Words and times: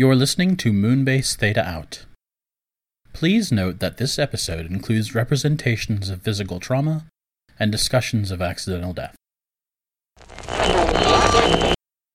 You're 0.00 0.14
listening 0.14 0.56
to 0.58 0.72
Moonbase 0.72 1.34
Theta 1.34 1.66
Out. 1.66 2.06
Please 3.12 3.50
note 3.50 3.80
that 3.80 3.96
this 3.96 4.16
episode 4.16 4.66
includes 4.66 5.12
representations 5.12 6.08
of 6.08 6.22
physical 6.22 6.60
trauma 6.60 7.06
and 7.58 7.72
discussions 7.72 8.30
of 8.30 8.40
accidental 8.40 8.92
death. 8.92 9.16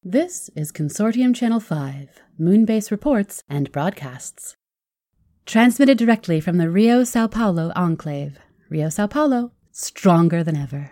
This 0.01 0.49
is 0.55 0.71
Consortium 0.71 1.35
Channel 1.35 1.59
5, 1.59 2.21
Moonbase 2.39 2.89
reports 2.89 3.43
and 3.49 3.69
broadcasts. 3.73 4.55
Transmitted 5.45 5.97
directly 5.97 6.39
from 6.39 6.59
the 6.59 6.69
Rio 6.69 7.03
Sao 7.03 7.27
Paulo 7.27 7.73
enclave. 7.75 8.39
Rio 8.69 8.87
Sao 8.87 9.07
Paulo, 9.07 9.51
stronger 9.73 10.41
than 10.41 10.55
ever. 10.55 10.91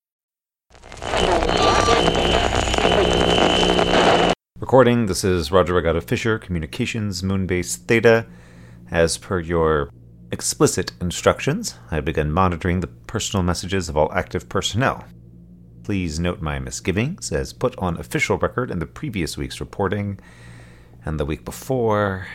Recording, 4.59 5.07
this 5.07 5.23
is 5.23 5.51
Roger 5.51 5.73
Bragado-Fischer, 5.73 6.39
Communications 6.39 7.21
Moonbase 7.21 7.77
Theta. 7.77 8.25
As 8.89 9.17
per 9.17 9.39
your 9.39 9.89
explicit 10.31 10.91
instructions, 11.01 11.75
I 11.89 11.95
have 11.95 12.05
begun 12.05 12.31
monitoring 12.31 12.79
the 12.79 12.87
personal 12.87 13.43
messages 13.43 13.89
of 13.89 13.97
all 13.97 14.11
active 14.13 14.47
personnel. 14.49 15.05
Please 15.83 16.19
note 16.19 16.41
my 16.41 16.59
misgivings 16.59 17.31
as 17.31 17.53
put 17.53 17.77
on 17.79 17.97
official 17.97 18.37
record 18.37 18.69
in 18.69 18.79
the 18.79 18.85
previous 18.85 19.37
week's 19.37 19.59
reporting, 19.59 20.19
and 21.03 21.19
the 21.19 21.25
week 21.25 21.43
before, 21.43 22.27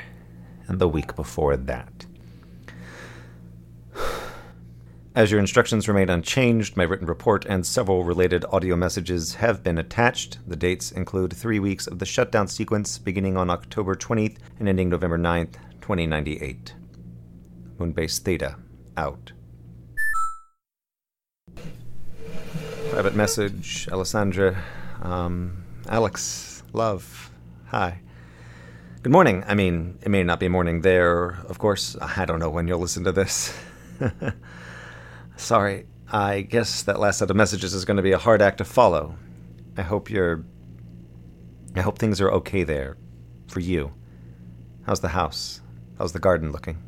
and 0.67 0.79
the 0.79 0.89
week 0.89 1.15
before 1.15 1.57
that. 1.57 2.06
As 5.17 5.31
your 5.31 5.41
instructions 5.41 5.89
remain 5.89 6.11
unchanged, 6.11 6.77
my 6.77 6.85
written 6.85 7.07
report 7.07 7.47
and 7.47 7.65
several 7.65 8.05
related 8.05 8.45
audio 8.53 8.77
messages 8.77 9.37
have 9.37 9.63
been 9.63 9.79
attached. 9.79 10.37
The 10.47 10.57
dates 10.57 10.93
include 10.93 11.33
three 11.33 11.59
weeks 11.59 11.87
of 11.87 12.01
the 12.01 12.05
shutdown 12.05 12.49
sequence 12.49 12.99
beginning 12.99 13.35
on 13.35 13.49
October 13.49 13.95
20th 13.95 14.37
and 14.59 14.69
ending 14.69 14.91
November 14.91 15.17
9th, 15.17 15.55
2098. 15.81 16.75
Moonbase 17.79 18.19
Theta, 18.19 18.57
out. 18.99 19.33
Private 22.91 23.15
message, 23.15 23.89
Alessandro. 23.91 24.55
Um, 25.01 25.65
Alex, 25.89 26.63
love. 26.75 27.31
Hi. 27.69 28.01
Good 29.03 29.13
morning. 29.13 29.45
I 29.47 29.55
mean, 29.55 29.99
it 30.03 30.11
may 30.11 30.23
not 30.25 30.41
be 30.41 30.49
morning 30.49 30.83
there, 30.83 31.39
of 31.49 31.59
course. 31.59 31.97
I 32.03 32.27
don't 32.27 32.39
know 32.39 32.51
when 32.51 32.69
you'll 32.69 32.81
listen 32.81 33.05
to 33.05 33.13
this. 33.13 33.59
Sorry, 35.37 35.87
I 36.11 36.41
guess 36.41 36.83
that 36.85 36.99
last 36.99 37.19
set 37.19 37.31
of 37.31 37.37
messages 37.37 37.75
is 37.75 37.85
going 37.85 37.99
to 37.99 38.03
be 38.03 38.13
a 38.13 38.19
hard 38.19 38.43
act 38.43 38.59
to 38.59 38.65
follow. 38.65 39.17
I 39.77 39.83
hope 39.83 40.11
you're. 40.11 40.45
I 41.75 41.83
hope 41.83 41.99
things 41.99 42.21
are 42.21 42.31
okay 42.33 42.65
there. 42.65 42.97
For 43.49 43.61
you. 43.61 43.93
How's 44.85 45.01
the 45.01 45.09
house? 45.09 45.61
How's 45.99 46.13
the 46.13 46.19
garden 46.19 46.53
looking? 46.53 46.83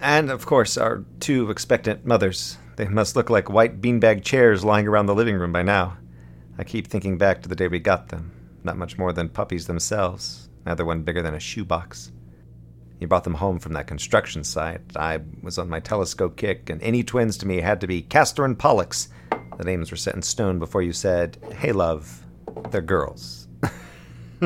And, 0.00 0.30
of 0.30 0.44
course, 0.46 0.76
our 0.76 1.04
two 1.20 1.50
expectant 1.50 2.04
mothers. 2.04 2.58
They 2.76 2.86
must 2.86 3.16
look 3.16 3.30
like 3.30 3.48
white 3.48 3.80
beanbag 3.80 4.22
chairs 4.22 4.64
lying 4.64 4.86
around 4.86 5.06
the 5.06 5.14
living 5.14 5.36
room 5.36 5.52
by 5.52 5.62
now. 5.62 5.96
I 6.58 6.64
keep 6.64 6.86
thinking 6.86 7.16
back 7.18 7.42
to 7.42 7.48
the 7.48 7.56
day 7.56 7.68
we 7.68 7.78
got 7.78 8.08
them. 8.08 8.32
Not 8.64 8.76
much 8.76 8.98
more 8.98 9.12
than 9.12 9.28
puppies 9.28 9.66
themselves, 9.66 10.50
neither 10.66 10.84
one 10.84 11.02
bigger 11.02 11.22
than 11.22 11.34
a 11.34 11.40
shoebox. 11.40 12.12
You 12.98 13.06
brought 13.06 13.24
them 13.24 13.34
home 13.34 13.58
from 13.58 13.74
that 13.74 13.86
construction 13.86 14.42
site. 14.42 14.80
I 14.96 15.20
was 15.42 15.58
on 15.58 15.68
my 15.68 15.80
telescope 15.80 16.36
kick, 16.36 16.70
and 16.70 16.82
any 16.82 17.02
twins 17.02 17.36
to 17.38 17.46
me 17.46 17.60
had 17.60 17.80
to 17.82 17.86
be 17.86 18.02
Castor 18.02 18.44
and 18.44 18.58
Pollux. 18.58 19.08
The 19.58 19.64
names 19.64 19.90
were 19.90 19.96
set 19.96 20.14
in 20.14 20.22
stone 20.22 20.58
before 20.58 20.82
you 20.82 20.92
said, 20.92 21.38
Hey, 21.58 21.72
love, 21.72 22.24
they're 22.70 22.80
girls. 22.80 23.48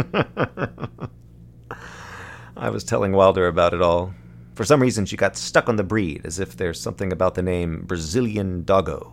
I 2.57 2.69
was 2.71 2.85
telling 2.85 3.13
Wilder 3.13 3.47
about 3.47 3.75
it 3.75 3.83
all. 3.83 4.13
For 4.55 4.65
some 4.65 4.83
reason, 4.83 5.07
she 5.07 5.17
got 5.17 5.37
stuck 5.37 5.69
on 5.69 5.77
the 5.77 5.85
breed, 5.85 6.27
as 6.27 6.39
if 6.39 6.57
there's 6.57 6.81
something 6.81 7.13
about 7.13 7.35
the 7.35 7.43
name 7.43 7.85
Brazilian 7.87 8.65
Doggo. 8.65 9.13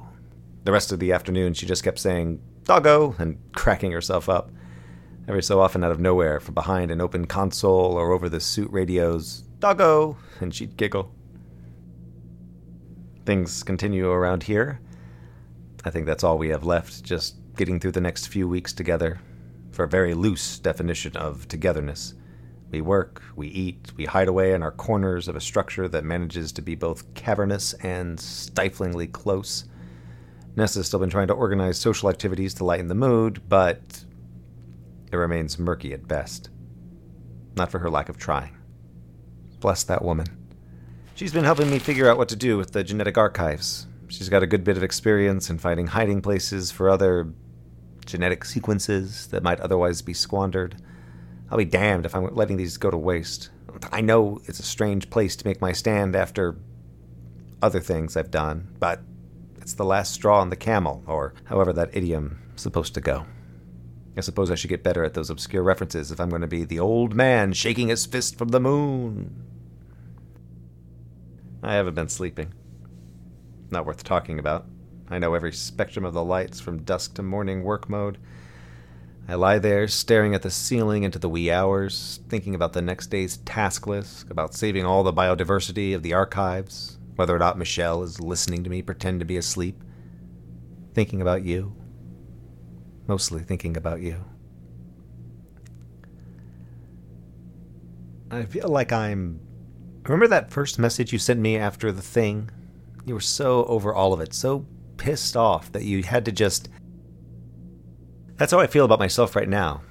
The 0.65 0.71
rest 0.71 0.91
of 0.91 0.99
the 0.99 1.13
afternoon, 1.13 1.53
she 1.53 1.65
just 1.65 1.83
kept 1.83 1.99
saying, 1.99 2.41
Doggo, 2.65 3.15
and 3.17 3.37
cracking 3.55 3.91
herself 3.91 4.27
up. 4.27 4.51
Every 5.27 5.43
so 5.43 5.59
often, 5.59 5.83
out 5.83 5.91
of 5.91 5.99
nowhere, 5.99 6.39
from 6.39 6.53
behind 6.53 6.89
an 6.89 7.01
open 7.01 7.25
console 7.25 7.97
or 7.97 8.13
over 8.13 8.29
the 8.29 8.39
suit 8.39 8.71
radios, 8.71 9.43
Doggo, 9.59 10.17
and 10.39 10.55
she'd 10.55 10.77
giggle. 10.77 11.11
Things 13.25 13.61
continue 13.61 14.09
around 14.09 14.43
here. 14.43 14.79
I 15.83 15.89
think 15.89 16.05
that's 16.05 16.23
all 16.23 16.37
we 16.37 16.47
have 16.49 16.63
left, 16.63 17.03
just 17.03 17.35
getting 17.57 17.77
through 17.77 17.91
the 17.91 17.99
next 17.99 18.27
few 18.27 18.47
weeks 18.47 18.71
together. 18.71 19.19
For 19.71 19.83
a 19.83 19.89
very 19.89 20.13
loose 20.13 20.59
definition 20.59 21.17
of 21.17 21.47
togetherness. 21.49 22.13
We 22.71 22.79
work, 22.79 23.21
we 23.35 23.47
eat, 23.49 23.91
we 23.97 24.05
hide 24.05 24.29
away 24.29 24.53
in 24.53 24.63
our 24.63 24.71
corners 24.71 25.27
of 25.27 25.35
a 25.35 25.41
structure 25.41 25.89
that 25.89 26.05
manages 26.05 26.53
to 26.53 26.61
be 26.61 26.75
both 26.75 27.13
cavernous 27.15 27.73
and 27.73 28.17
stiflingly 28.17 29.07
close. 29.07 29.65
Nessa's 30.55 30.87
still 30.87 30.99
been 30.99 31.09
trying 31.09 31.27
to 31.27 31.33
organize 31.33 31.77
social 31.77 32.09
activities 32.09 32.53
to 32.55 32.65
lighten 32.65 32.87
the 32.87 32.95
mood, 32.95 33.41
but 33.47 34.05
it 35.11 35.17
remains 35.17 35.59
murky 35.59 35.93
at 35.93 36.07
best. 36.07 36.49
Not 37.55 37.71
for 37.71 37.79
her 37.79 37.89
lack 37.89 38.09
of 38.09 38.17
trying. 38.17 38.57
Bless 39.59 39.83
that 39.83 40.03
woman. 40.03 40.27
She's 41.15 41.33
been 41.33 41.45
helping 41.45 41.69
me 41.69 41.79
figure 41.79 42.09
out 42.09 42.17
what 42.17 42.29
to 42.29 42.35
do 42.35 42.57
with 42.57 42.73
the 42.73 42.83
genetic 42.83 43.17
archives. 43.17 43.87
She's 44.07 44.29
got 44.29 44.43
a 44.43 44.47
good 44.47 44.63
bit 44.63 44.77
of 44.77 44.83
experience 44.83 45.49
in 45.49 45.57
finding 45.57 45.87
hiding 45.87 46.21
places 46.21 46.71
for 46.71 46.89
other 46.89 47.33
genetic 48.05 48.45
sequences 48.45 49.27
that 49.27 49.43
might 49.43 49.59
otherwise 49.59 50.01
be 50.01 50.13
squandered. 50.13 50.81
I'll 51.49 51.57
be 51.57 51.65
damned 51.65 52.05
if 52.05 52.15
I'm 52.15 52.33
letting 52.35 52.57
these 52.57 52.77
go 52.77 52.91
to 52.91 52.97
waste. 52.97 53.49
I 53.91 54.01
know 54.01 54.39
it's 54.45 54.59
a 54.59 54.63
strange 54.63 55.09
place 55.09 55.35
to 55.35 55.47
make 55.47 55.61
my 55.61 55.71
stand 55.71 56.15
after 56.15 56.57
other 57.61 57.79
things 57.79 58.15
I've 58.15 58.31
done, 58.31 58.75
but 58.79 59.01
it's 59.57 59.73
the 59.73 59.85
last 59.85 60.13
straw 60.13 60.39
on 60.39 60.49
the 60.49 60.55
camel, 60.55 61.03
or 61.07 61.33
however 61.45 61.73
that 61.73 61.95
idiom 61.95 62.39
is 62.55 62.61
supposed 62.61 62.93
to 62.93 63.01
go. 63.01 63.25
I 64.17 64.21
suppose 64.21 64.49
I 64.49 64.55
should 64.55 64.69
get 64.69 64.83
better 64.83 65.03
at 65.03 65.13
those 65.13 65.29
obscure 65.29 65.61
references 65.61 66.11
if 66.11 66.19
I'm 66.19 66.29
going 66.29 66.41
to 66.41 66.47
be 66.47 66.63
the 66.63 66.79
old 66.79 67.13
man 67.13 67.53
shaking 67.53 67.89
his 67.89 68.07
fist 68.07 68.35
from 68.35 68.49
the 68.49 68.59
moon. 68.59 69.43
I 71.61 71.75
haven't 71.75 71.93
been 71.93 72.09
sleeping. 72.09 72.53
Not 73.69 73.85
worth 73.85 74.03
talking 74.03 74.39
about. 74.39 74.65
I 75.09 75.19
know 75.19 75.35
every 75.35 75.53
spectrum 75.53 76.03
of 76.03 76.13
the 76.13 76.23
lights 76.23 76.59
from 76.59 76.83
dusk 76.83 77.13
to 77.15 77.23
morning 77.23 77.63
work 77.63 77.89
mode. 77.89 78.17
I 79.27 79.35
lie 79.35 79.59
there, 79.59 79.87
staring 79.87 80.33
at 80.33 80.41
the 80.41 80.49
ceiling 80.49 81.03
into 81.03 81.19
the 81.19 81.29
wee 81.29 81.51
hours, 81.51 82.21
thinking 82.27 82.55
about 82.55 82.73
the 82.73 82.81
next 82.81 83.07
day's 83.07 83.37
task 83.37 83.85
list, 83.85 84.31
about 84.31 84.55
saving 84.55 84.85
all 84.85 85.03
the 85.03 85.13
biodiversity 85.13 85.93
of 85.93 86.01
the 86.01 86.13
archives, 86.13 86.97
whether 87.17 87.35
or 87.35 87.39
not 87.39 87.57
Michel 87.57 88.03
is 88.03 88.19
listening 88.21 88.63
to 88.63 88.69
me 88.69 88.81
pretend 88.81 89.19
to 89.19 89.25
be 89.25 89.37
asleep, 89.37 89.83
thinking 90.93 91.21
about 91.21 91.43
you, 91.43 91.75
mostly 93.07 93.41
thinking 93.41 93.77
about 93.77 94.01
you. 94.01 94.23
I 98.29 98.43
feel 98.43 98.67
like 98.67 98.91
I'm. 98.91 99.39
Remember 100.03 100.27
that 100.27 100.51
first 100.51 100.79
message 100.79 101.11
you 101.11 101.19
sent 101.19 101.39
me 101.39 101.57
after 101.57 101.91
the 101.91 102.01
thing? 102.01 102.49
You 103.05 103.13
were 103.13 103.19
so 103.19 103.65
over 103.65 103.93
all 103.93 104.13
of 104.13 104.21
it, 104.21 104.33
so 104.33 104.65
pissed 104.97 105.37
off 105.37 105.71
that 105.71 105.83
you 105.83 106.03
had 106.03 106.25
to 106.25 106.31
just. 106.31 106.69
That's 108.35 108.51
how 108.51 108.59
I 108.59 108.67
feel 108.67 108.85
about 108.85 108.99
myself 108.99 109.35
right 109.35 109.49
now. 109.49 109.81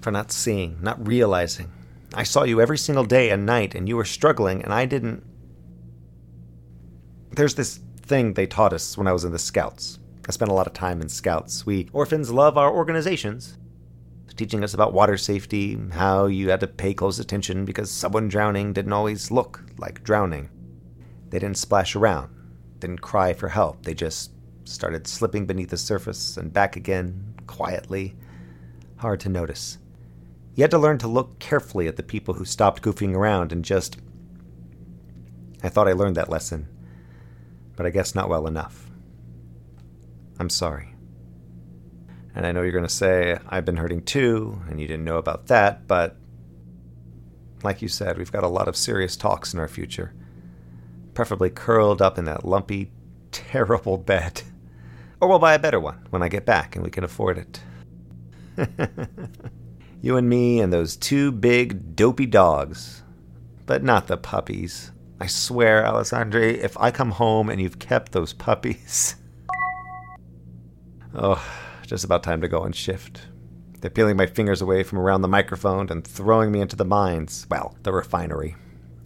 For 0.00 0.10
not 0.10 0.32
seeing, 0.32 0.78
not 0.80 1.06
realizing. 1.06 1.70
I 2.14 2.22
saw 2.22 2.44
you 2.44 2.60
every 2.60 2.78
single 2.78 3.04
day 3.04 3.30
and 3.30 3.44
night, 3.46 3.74
and 3.74 3.88
you 3.88 3.96
were 3.96 4.04
struggling, 4.04 4.62
and 4.62 4.72
I 4.72 4.86
didn't. 4.86 5.24
There's 7.32 7.54
this 7.54 7.80
thing 8.02 8.34
they 8.34 8.46
taught 8.46 8.72
us 8.72 8.98
when 8.98 9.06
I 9.06 9.12
was 9.12 9.24
in 9.24 9.32
the 9.32 9.38
Scouts. 9.38 9.99
I 10.30 10.32
spent 10.32 10.52
a 10.52 10.54
lot 10.54 10.68
of 10.68 10.72
time 10.72 11.02
in 11.02 11.08
Scouts. 11.08 11.66
We 11.66 11.88
orphans 11.92 12.30
love 12.30 12.56
our 12.56 12.72
organizations, 12.72 13.58
teaching 14.36 14.62
us 14.62 14.74
about 14.74 14.92
water 14.92 15.16
safety, 15.16 15.76
how 15.90 16.26
you 16.26 16.50
had 16.50 16.60
to 16.60 16.68
pay 16.68 16.94
close 16.94 17.18
attention 17.18 17.64
because 17.64 17.90
someone 17.90 18.28
drowning 18.28 18.72
didn't 18.72 18.92
always 18.92 19.32
look 19.32 19.64
like 19.76 20.04
drowning. 20.04 20.48
They 21.30 21.40
didn't 21.40 21.58
splash 21.58 21.96
around, 21.96 22.30
didn't 22.78 23.00
cry 23.00 23.32
for 23.32 23.48
help. 23.48 23.82
They 23.82 23.92
just 23.92 24.30
started 24.62 25.08
slipping 25.08 25.46
beneath 25.46 25.70
the 25.70 25.76
surface 25.76 26.36
and 26.36 26.52
back 26.52 26.76
again, 26.76 27.34
quietly. 27.48 28.14
Hard 28.98 29.18
to 29.20 29.28
notice. 29.28 29.78
You 30.54 30.62
had 30.62 30.70
to 30.70 30.78
learn 30.78 30.98
to 30.98 31.08
look 31.08 31.40
carefully 31.40 31.88
at 31.88 31.96
the 31.96 32.04
people 32.04 32.34
who 32.34 32.44
stopped 32.44 32.82
goofing 32.82 33.16
around 33.16 33.50
and 33.50 33.64
just. 33.64 33.98
I 35.64 35.68
thought 35.68 35.88
I 35.88 35.92
learned 35.92 36.16
that 36.18 36.30
lesson, 36.30 36.68
but 37.74 37.84
I 37.84 37.90
guess 37.90 38.14
not 38.14 38.28
well 38.28 38.46
enough. 38.46 38.89
I'm 40.40 40.48
sorry. 40.48 40.96
And 42.34 42.46
I 42.46 42.52
know 42.52 42.62
you're 42.62 42.72
going 42.72 42.82
to 42.82 42.88
say, 42.88 43.38
I've 43.46 43.66
been 43.66 43.76
hurting 43.76 44.04
too, 44.04 44.58
and 44.70 44.80
you 44.80 44.86
didn't 44.86 45.04
know 45.04 45.18
about 45.18 45.48
that, 45.48 45.86
but 45.86 46.16
like 47.62 47.82
you 47.82 47.88
said, 47.88 48.16
we've 48.16 48.32
got 48.32 48.42
a 48.42 48.48
lot 48.48 48.66
of 48.66 48.74
serious 48.74 49.16
talks 49.16 49.52
in 49.52 49.60
our 49.60 49.68
future. 49.68 50.14
Preferably 51.12 51.50
curled 51.50 52.00
up 52.00 52.18
in 52.18 52.24
that 52.24 52.46
lumpy, 52.46 52.90
terrible 53.32 53.98
bed. 53.98 54.40
Or 55.20 55.28
we'll 55.28 55.38
buy 55.38 55.52
a 55.52 55.58
better 55.58 55.78
one 55.78 56.06
when 56.08 56.22
I 56.22 56.30
get 56.30 56.46
back 56.46 56.74
and 56.74 56.82
we 56.82 56.90
can 56.90 57.04
afford 57.04 57.36
it. 57.36 57.60
you 60.00 60.16
and 60.16 60.26
me 60.26 60.60
and 60.60 60.72
those 60.72 60.96
two 60.96 61.32
big, 61.32 61.94
dopey 61.94 62.24
dogs. 62.24 63.02
But 63.66 63.82
not 63.82 64.06
the 64.06 64.16
puppies. 64.16 64.90
I 65.20 65.26
swear, 65.26 65.86
Alessandro, 65.86 66.40
if 66.40 66.78
I 66.78 66.90
come 66.90 67.10
home 67.10 67.50
and 67.50 67.60
you've 67.60 67.78
kept 67.78 68.12
those 68.12 68.32
puppies. 68.32 69.16
oh, 71.14 71.44
just 71.86 72.04
about 72.04 72.22
time 72.22 72.40
to 72.40 72.48
go 72.48 72.62
and 72.62 72.74
shift. 72.74 73.22
They're 73.80 73.90
peeling 73.90 74.16
my 74.16 74.26
fingers 74.26 74.60
away 74.60 74.82
from 74.82 74.98
around 74.98 75.22
the 75.22 75.28
microphone 75.28 75.88
and 75.90 76.06
throwing 76.06 76.52
me 76.52 76.60
into 76.60 76.76
the 76.76 76.84
mines. 76.84 77.46
Well, 77.50 77.76
the 77.82 77.92
refinery. 77.92 78.56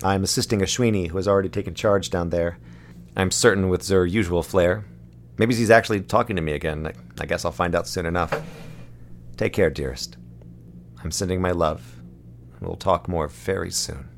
I'm 0.03 0.25
assisting 0.25 0.61
Ashwini, 0.61 1.09
who 1.09 1.17
has 1.17 1.29
already 1.29 1.49
taken 1.49 1.75
charge 1.75 2.11
down 2.11 2.31
there. 2.31 2.59
I'm 3.17 3.31
certain 3.31 3.69
with 3.69 3.83
Zur 3.83 4.05
usual 4.05 4.43
flair. 4.43 4.85
Maybe 5.39 5.55
he's 5.55 5.71
actually 5.71 6.01
talking 6.01 6.37
to 6.37 6.43
me 6.43 6.53
again. 6.53 6.93
I 7.21 7.27
guess 7.27 7.45
I'll 7.45 7.53
find 7.53 7.75
out 7.75 7.87
soon 7.87 8.07
enough. 8.07 8.35
Take 9.37 9.53
care, 9.53 9.71
dearest. 9.71 10.17
I'm 11.03 11.11
sending 11.11 11.41
my 11.41 11.53
love. 11.53 12.01
We'll 12.61 12.77
talk 12.77 13.09
more 13.09 13.29
very 13.29 13.71
soon. 13.71 14.09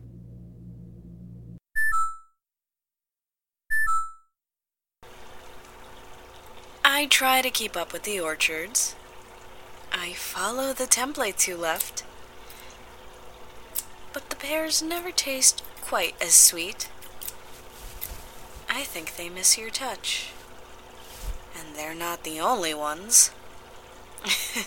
I 6.96 7.04
try 7.04 7.42
to 7.42 7.50
keep 7.50 7.76
up 7.76 7.92
with 7.92 8.04
the 8.04 8.18
orchards. 8.18 8.96
I 9.92 10.14
follow 10.14 10.72
the 10.72 10.86
templates 10.86 11.46
you 11.46 11.54
left. 11.54 12.04
But 14.14 14.30
the 14.30 14.36
pears 14.36 14.82
never 14.82 15.10
taste 15.10 15.62
quite 15.82 16.14
as 16.22 16.32
sweet. 16.32 16.88
I 18.70 18.84
think 18.84 19.16
they 19.16 19.28
miss 19.28 19.58
your 19.58 19.68
touch. 19.68 20.30
And 21.54 21.76
they're 21.76 21.94
not 21.94 22.24
the 22.24 22.40
only 22.40 22.72
ones. 22.72 23.30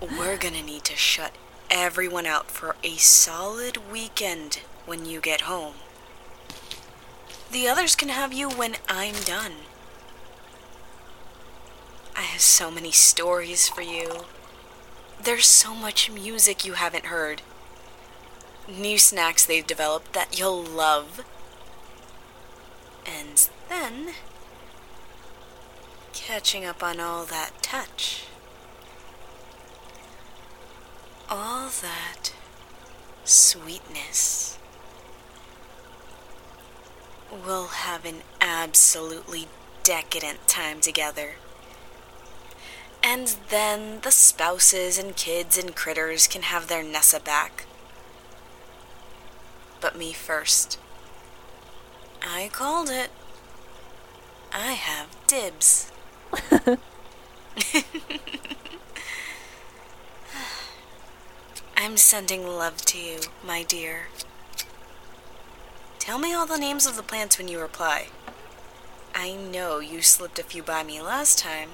We're 0.00 0.38
gonna 0.38 0.62
need 0.62 0.84
to 0.84 0.96
shut 0.96 1.32
everyone 1.70 2.24
out 2.24 2.50
for 2.50 2.76
a 2.82 2.96
solid 2.96 3.92
weekend 3.92 4.60
when 4.86 5.04
you 5.04 5.20
get 5.20 5.42
home. 5.42 5.74
The 7.52 7.68
others 7.68 7.94
can 7.94 8.08
have 8.08 8.32
you 8.32 8.48
when 8.48 8.76
I'm 8.88 9.16
done. 9.26 9.67
I 12.18 12.22
have 12.22 12.40
so 12.40 12.68
many 12.68 12.90
stories 12.90 13.68
for 13.68 13.80
you. 13.80 14.24
There's 15.22 15.46
so 15.46 15.72
much 15.72 16.10
music 16.10 16.64
you 16.64 16.72
haven't 16.72 17.06
heard. 17.06 17.42
New 18.66 18.98
snacks 18.98 19.46
they've 19.46 19.64
developed 19.64 20.14
that 20.14 20.36
you'll 20.36 20.64
love. 20.64 21.24
And 23.06 23.48
then, 23.68 24.14
catching 26.12 26.64
up 26.64 26.82
on 26.82 26.98
all 26.98 27.24
that 27.26 27.52
touch. 27.62 28.24
All 31.30 31.68
that 31.68 32.32
sweetness. 33.22 34.58
We'll 37.30 37.68
have 37.68 38.04
an 38.04 38.22
absolutely 38.40 39.46
decadent 39.84 40.48
time 40.48 40.80
together. 40.80 41.36
And 43.02 43.36
then 43.48 44.00
the 44.02 44.10
spouses 44.10 44.98
and 44.98 45.16
kids 45.16 45.56
and 45.56 45.74
critters 45.74 46.26
can 46.26 46.42
have 46.42 46.68
their 46.68 46.82
Nessa 46.82 47.20
back. 47.20 47.66
But 49.80 49.96
me 49.96 50.12
first. 50.12 50.78
I 52.22 52.50
called 52.52 52.90
it. 52.90 53.10
I 54.52 54.72
have 54.72 55.16
dibs. 55.26 55.90
I'm 61.76 61.96
sending 61.96 62.46
love 62.46 62.84
to 62.86 62.98
you, 62.98 63.20
my 63.44 63.62
dear. 63.62 64.08
Tell 65.98 66.18
me 66.18 66.34
all 66.34 66.46
the 66.46 66.58
names 66.58 66.86
of 66.86 66.96
the 66.96 67.02
plants 67.02 67.38
when 67.38 67.48
you 67.48 67.60
reply. 67.60 68.08
I 69.14 69.32
know 69.34 69.78
you 69.78 70.02
slipped 70.02 70.38
a 70.38 70.42
few 70.42 70.62
by 70.62 70.82
me 70.82 71.00
last 71.00 71.38
time. 71.38 71.70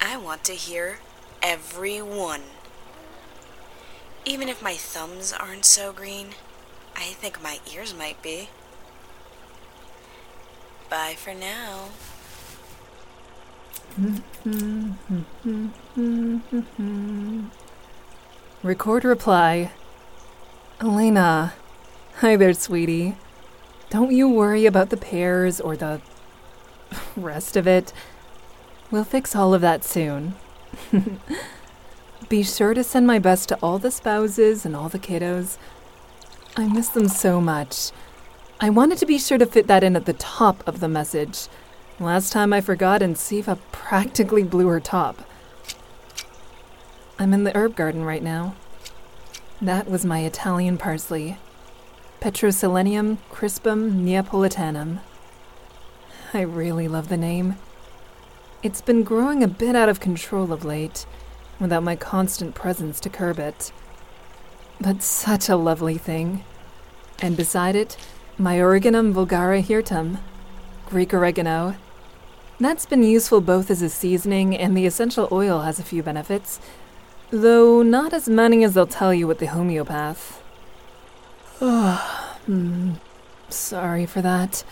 I 0.00 0.16
want 0.16 0.44
to 0.44 0.52
hear 0.52 0.98
every 1.42 2.00
one. 2.00 2.42
Even 4.24 4.48
if 4.48 4.62
my 4.62 4.74
thumbs 4.74 5.32
aren't 5.32 5.64
so 5.64 5.92
green, 5.92 6.28
I 6.96 7.12
think 7.12 7.42
my 7.42 7.58
ears 7.72 7.94
might 7.94 8.22
be. 8.22 8.48
Bye 10.88 11.14
for 11.16 11.34
now. 11.34 11.88
Record 18.62 19.04
reply. 19.04 19.72
Elena. 20.80 21.54
Hi 22.16 22.36
there, 22.36 22.54
sweetie. 22.54 23.16
Don't 23.90 24.12
you 24.12 24.28
worry 24.28 24.66
about 24.66 24.90
the 24.90 24.96
pears 24.96 25.60
or 25.60 25.76
the 25.76 26.00
rest 27.16 27.56
of 27.56 27.66
it. 27.66 27.92
We'll 28.90 29.04
fix 29.04 29.36
all 29.36 29.54
of 29.54 29.60
that 29.60 29.84
soon. 29.84 30.34
Be 32.28 32.42
sure 32.42 32.74
to 32.74 32.82
send 32.82 33.06
my 33.06 33.18
best 33.18 33.48
to 33.48 33.58
all 33.62 33.78
the 33.78 33.90
spouses 33.90 34.66
and 34.66 34.74
all 34.74 34.88
the 34.88 34.98
kiddos. 34.98 35.58
I 36.56 36.66
miss 36.66 36.88
them 36.88 37.08
so 37.08 37.40
much. 37.40 37.90
I 38.60 38.68
wanted 38.68 38.98
to 38.98 39.06
be 39.06 39.18
sure 39.18 39.38
to 39.38 39.46
fit 39.46 39.68
that 39.68 39.84
in 39.84 39.96
at 39.96 40.06
the 40.06 40.12
top 40.12 40.66
of 40.66 40.80
the 40.80 40.88
message. 40.88 41.48
Last 41.98 42.32
time 42.32 42.52
I 42.52 42.60
forgot 42.60 43.00
and 43.02 43.16
Siva 43.16 43.58
practically 43.72 44.42
blew 44.42 44.66
her 44.68 44.80
top. 44.80 45.22
I'm 47.18 47.32
in 47.32 47.44
the 47.44 47.56
herb 47.56 47.76
garden 47.76 48.04
right 48.04 48.22
now. 48.22 48.54
That 49.60 49.88
was 49.88 50.04
my 50.04 50.20
Italian 50.20 50.78
parsley. 50.78 51.36
Petroselinum 52.20 53.18
crispum 53.30 54.02
neapolitanum. 54.04 55.00
I 56.32 56.40
really 56.40 56.88
love 56.88 57.08
the 57.08 57.16
name. 57.16 57.56
It's 58.62 58.82
been 58.82 59.04
growing 59.04 59.42
a 59.42 59.48
bit 59.48 59.74
out 59.74 59.88
of 59.88 60.00
control 60.00 60.52
of 60.52 60.66
late, 60.66 61.06
without 61.58 61.82
my 61.82 61.96
constant 61.96 62.54
presence 62.54 63.00
to 63.00 63.08
curb 63.08 63.38
it. 63.38 63.72
But 64.78 65.02
such 65.02 65.48
a 65.48 65.56
lovely 65.56 65.96
thing. 65.96 66.44
And 67.20 67.38
beside 67.38 67.74
it, 67.74 67.96
my 68.36 68.58
Origanum 68.58 69.14
vulgare 69.14 69.64
hirtum, 69.64 70.18
Greek 70.84 71.14
oregano. 71.14 71.76
That's 72.58 72.84
been 72.84 73.02
useful 73.02 73.40
both 73.40 73.70
as 73.70 73.80
a 73.80 73.88
seasoning 73.88 74.54
and 74.54 74.76
the 74.76 74.84
essential 74.84 75.26
oil 75.32 75.60
has 75.60 75.78
a 75.78 75.84
few 75.84 76.02
benefits, 76.02 76.60
though 77.30 77.82
not 77.82 78.12
as 78.12 78.28
many 78.28 78.62
as 78.62 78.74
they'll 78.74 78.86
tell 78.86 79.14
you 79.14 79.26
with 79.26 79.38
the 79.38 79.46
homeopath. 79.46 80.42
Oh, 81.62 82.36
mm, 82.46 82.96
sorry 83.48 84.04
for 84.04 84.20
that. 84.20 84.64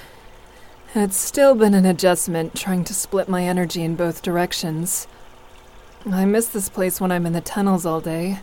It's 0.94 1.18
still 1.18 1.54
been 1.54 1.74
an 1.74 1.84
adjustment 1.84 2.54
trying 2.54 2.82
to 2.84 2.94
split 2.94 3.28
my 3.28 3.44
energy 3.44 3.82
in 3.82 3.94
both 3.94 4.22
directions. 4.22 5.06
I 6.10 6.24
miss 6.24 6.48
this 6.48 6.70
place 6.70 6.98
when 6.98 7.12
I'm 7.12 7.26
in 7.26 7.34
the 7.34 7.42
tunnels 7.42 7.84
all 7.84 8.00
day, 8.00 8.40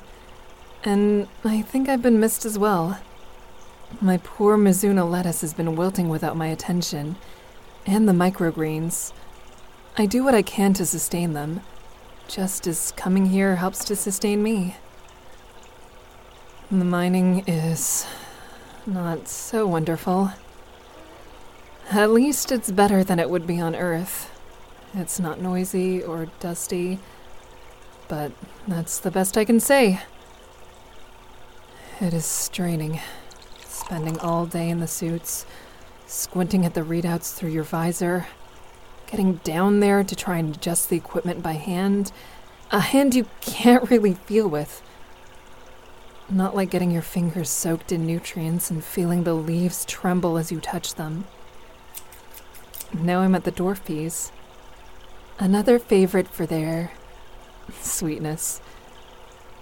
and 0.83 1.27
I 1.43 1.63
think 1.63 1.89
I've 1.89 2.03
been 2.03 2.19
missed 2.19 2.45
as 2.45 2.59
well. 2.59 2.99
My 3.99 4.17
poor 4.17 4.57
Mizuna 4.57 5.09
lettuce 5.09 5.41
has 5.41 5.55
been 5.55 5.75
wilting 5.75 6.07
without 6.07 6.37
my 6.37 6.45
attention, 6.45 7.15
and 7.87 8.07
the 8.07 8.13
microgreens. 8.13 9.11
I 9.97 10.05
do 10.05 10.23
what 10.23 10.35
I 10.35 10.43
can 10.43 10.73
to 10.73 10.85
sustain 10.85 11.33
them, 11.33 11.61
just 12.27 12.67
as 12.67 12.91
coming 12.91 13.27
here 13.27 13.55
helps 13.55 13.83
to 13.85 13.95
sustain 13.95 14.43
me. 14.43 14.75
The 16.69 16.85
mining 16.85 17.43
is 17.47 18.05
not 18.85 19.27
so 19.27 19.65
wonderful. 19.65 20.31
At 21.91 22.11
least 22.11 22.51
it's 22.51 22.71
better 22.71 23.03
than 23.03 23.19
it 23.19 23.29
would 23.29 23.45
be 23.45 23.61
on 23.61 23.75
Earth. 23.75 24.31
It's 24.95 25.19
not 25.19 25.39
noisy 25.39 26.01
or 26.01 26.27
dusty, 26.39 26.99
but 28.07 28.31
that's 28.67 28.97
the 28.97 29.11
best 29.11 29.37
I 29.37 29.45
can 29.45 29.59
say. 29.59 30.01
It 32.01 32.13
is 32.13 32.25
straining, 32.25 32.99
spending 33.67 34.19
all 34.19 34.45
day 34.45 34.69
in 34.69 34.79
the 34.79 34.87
suits, 34.87 35.45
squinting 36.07 36.65
at 36.65 36.73
the 36.73 36.81
readouts 36.81 37.33
through 37.35 37.51
your 37.51 37.63
visor, 37.63 38.27
getting 39.07 39.35
down 39.43 39.79
there 39.79 40.03
to 40.03 40.15
try 40.15 40.37
and 40.37 40.55
adjust 40.55 40.89
the 40.89 40.97
equipment 40.97 41.43
by 41.43 41.53
hand, 41.53 42.11
a 42.71 42.79
hand 42.79 43.13
you 43.13 43.27
can't 43.41 43.89
really 43.91 44.15
feel 44.15 44.47
with. 44.47 44.81
Not 46.29 46.55
like 46.55 46.71
getting 46.71 46.89
your 46.89 47.03
fingers 47.03 47.49
soaked 47.49 47.91
in 47.91 48.07
nutrients 48.07 48.71
and 48.71 48.83
feeling 48.83 49.23
the 49.23 49.35
leaves 49.35 49.85
tremble 49.85 50.37
as 50.37 50.51
you 50.51 50.59
touch 50.59 50.95
them. 50.95 51.25
Now 52.93 53.21
I'm 53.21 53.35
at 53.35 53.43
the 53.43 53.51
dwarf 53.51 53.85
peas. 53.85 54.31
Another 55.39 55.79
favorite 55.79 56.27
for 56.27 56.45
their 56.45 56.91
sweetness. 57.79 58.61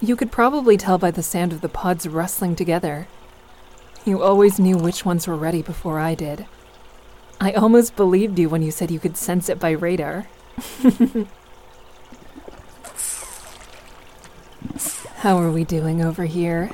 You 0.01 0.15
could 0.15 0.31
probably 0.31 0.77
tell 0.77 0.97
by 0.97 1.11
the 1.11 1.23
sound 1.23 1.53
of 1.53 1.61
the 1.61 1.69
pods 1.69 2.07
rustling 2.07 2.55
together. 2.55 3.07
You 4.05 4.21
always 4.21 4.59
knew 4.59 4.77
which 4.77 5.05
ones 5.05 5.27
were 5.27 5.35
ready 5.35 5.61
before 5.61 5.99
I 5.99 6.13
did. 6.13 6.45
I 7.39 7.53
almost 7.53 7.95
believed 7.95 8.37
you 8.37 8.49
when 8.49 8.61
you 8.61 8.71
said 8.71 8.91
you 8.91 8.99
could 8.99 9.17
sense 9.17 9.49
it 9.49 9.59
by 9.59 9.71
radar. 9.71 10.27
How 15.17 15.37
are 15.37 15.51
we 15.51 15.63
doing 15.63 16.03
over 16.03 16.25
here? 16.25 16.71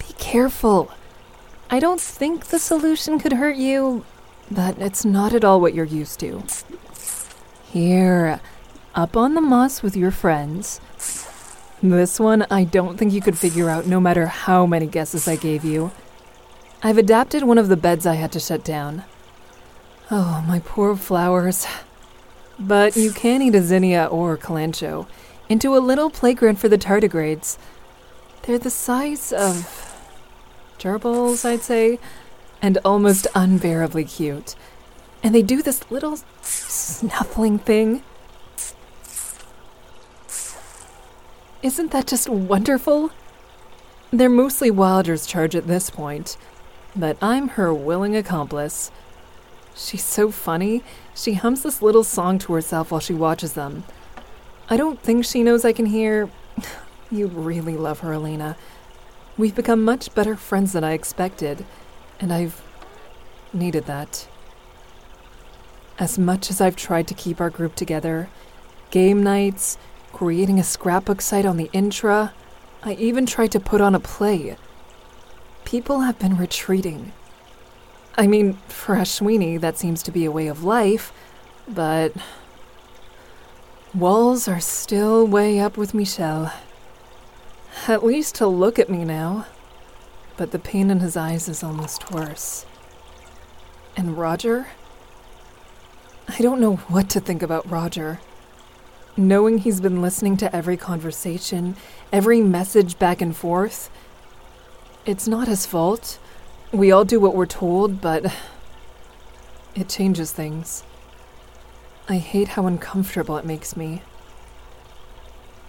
Be 0.00 0.12
careful. 0.18 0.90
I 1.70 1.78
don't 1.78 2.00
think 2.00 2.46
the 2.46 2.58
solution 2.58 3.20
could 3.20 3.34
hurt 3.34 3.56
you, 3.56 4.04
but 4.50 4.78
it's 4.78 5.04
not 5.04 5.32
at 5.32 5.44
all 5.44 5.60
what 5.60 5.74
you're 5.74 5.84
used 5.84 6.20
to. 6.20 6.42
Here, 7.64 8.40
up 8.94 9.16
on 9.16 9.34
the 9.34 9.40
moss 9.40 9.82
with 9.82 9.96
your 9.96 10.10
friends. 10.10 10.80
This 11.82 12.18
one 12.18 12.46
I 12.50 12.64
don't 12.64 12.96
think 12.96 13.12
you 13.12 13.20
could 13.20 13.38
figure 13.38 13.68
out 13.68 13.86
no 13.86 14.00
matter 14.00 14.26
how 14.26 14.66
many 14.66 14.86
guesses 14.86 15.28
I 15.28 15.36
gave 15.36 15.64
you. 15.64 15.90
I've 16.82 16.98
adapted 16.98 17.42
one 17.42 17.58
of 17.58 17.68
the 17.68 17.76
beds 17.76 18.06
I 18.06 18.14
had 18.14 18.32
to 18.32 18.40
shut 18.40 18.64
down. 18.64 19.04
Oh, 20.10 20.44
my 20.46 20.60
poor 20.60 20.96
flowers. 20.96 21.66
But 22.58 22.96
you 22.96 23.10
can 23.12 23.42
eat 23.42 23.54
a 23.54 23.62
zinnia 23.62 24.06
or 24.06 24.38
kalanchoe 24.38 25.06
into 25.48 25.76
a 25.76 25.78
little 25.78 26.10
playground 26.10 26.58
for 26.58 26.68
the 26.68 26.78
tardigrades. 26.78 27.58
They're 28.42 28.58
the 28.58 28.70
size 28.70 29.32
of 29.32 29.94
gerbils, 30.78 31.44
I'd 31.44 31.62
say, 31.62 31.98
and 32.62 32.78
almost 32.84 33.26
unbearably 33.34 34.04
cute. 34.04 34.54
And 35.22 35.34
they 35.34 35.42
do 35.42 35.62
this 35.62 35.90
little 35.90 36.18
snuffling 36.42 37.58
thing. 37.58 38.02
Isn't 41.62 41.90
that 41.90 42.06
just 42.06 42.28
wonderful? 42.28 43.10
They're 44.12 44.28
mostly 44.28 44.70
Wilder's 44.70 45.26
charge 45.26 45.56
at 45.56 45.66
this 45.66 45.90
point, 45.90 46.36
but 46.94 47.16
I'm 47.20 47.48
her 47.48 47.74
willing 47.74 48.14
accomplice. 48.14 48.90
She's 49.74 50.04
so 50.04 50.30
funny. 50.30 50.82
She 51.14 51.34
hums 51.34 51.62
this 51.62 51.82
little 51.82 52.04
song 52.04 52.38
to 52.40 52.52
herself 52.54 52.90
while 52.90 53.00
she 53.00 53.14
watches 53.14 53.54
them. 53.54 53.84
I 54.70 54.76
don't 54.76 55.00
think 55.00 55.24
she 55.24 55.42
knows 55.42 55.64
I 55.64 55.72
can 55.72 55.86
hear. 55.86 56.30
You 57.08 57.28
really 57.28 57.76
love 57.76 58.00
her, 58.00 58.14
Elena. 58.14 58.56
We've 59.38 59.54
become 59.54 59.84
much 59.84 60.12
better 60.12 60.34
friends 60.34 60.72
than 60.72 60.82
I 60.82 60.92
expected, 60.92 61.64
and 62.20 62.32
I've 62.32 62.62
needed 63.52 63.86
that. 63.86 64.28
As 65.98 66.18
much 66.18 66.50
as 66.50 66.60
I've 66.60 66.76
tried 66.76 67.08
to 67.08 67.14
keep 67.14 67.40
our 67.40 67.50
group 67.50 67.74
together, 67.74 68.28
game 68.90 69.22
nights, 69.22 69.78
creating 70.12 70.58
a 70.58 70.64
scrapbook 70.64 71.20
site 71.20 71.46
on 71.46 71.56
the 71.56 71.70
intra, 71.72 72.32
I 72.82 72.94
even 72.94 73.26
tried 73.26 73.52
to 73.52 73.60
put 73.60 73.80
on 73.80 73.94
a 73.94 74.00
play. 74.00 74.56
People 75.64 76.00
have 76.00 76.18
been 76.18 76.36
retreating. 76.36 77.12
I 78.16 78.26
mean, 78.26 78.54
for 78.68 78.94
Ashwini, 78.96 79.60
that 79.60 79.76
seems 79.76 80.02
to 80.04 80.10
be 80.10 80.24
a 80.24 80.30
way 80.30 80.46
of 80.46 80.64
life, 80.64 81.12
but. 81.68 82.12
Walls 83.94 84.46
are 84.46 84.60
still 84.60 85.26
way 85.26 85.58
up 85.58 85.76
with 85.76 85.94
Michel. 85.94 86.52
At 87.88 88.04
least 88.04 88.38
he'll 88.38 88.54
look 88.54 88.78
at 88.78 88.90
me 88.90 89.04
now. 89.04 89.46
But 90.36 90.50
the 90.50 90.58
pain 90.58 90.90
in 90.90 91.00
his 91.00 91.16
eyes 91.16 91.48
is 91.48 91.62
almost 91.62 92.10
worse. 92.10 92.66
And 93.96 94.18
Roger? 94.18 94.66
I 96.28 96.38
don't 96.38 96.60
know 96.60 96.76
what 96.76 97.08
to 97.10 97.20
think 97.20 97.42
about 97.42 97.70
Roger. 97.70 98.20
Knowing 99.16 99.58
he's 99.58 99.80
been 99.80 100.02
listening 100.02 100.36
to 100.36 100.54
every 100.54 100.76
conversation, 100.76 101.74
every 102.12 102.42
message 102.42 102.98
back 102.98 103.22
and 103.22 103.34
forth, 103.34 103.90
it's 105.06 105.26
not 105.26 105.48
his 105.48 105.64
fault. 105.64 106.18
We 106.72 106.92
all 106.92 107.04
do 107.04 107.18
what 107.18 107.34
we're 107.34 107.46
told, 107.46 108.00
but 108.02 108.34
it 109.74 109.88
changes 109.88 110.32
things. 110.32 110.82
I 112.08 112.18
hate 112.18 112.48
how 112.48 112.66
uncomfortable 112.66 113.38
it 113.38 113.46
makes 113.46 113.76
me. 113.76 114.02